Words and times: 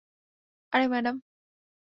আরে, 0.73 0.85
ম্যাডাম। 0.87 1.15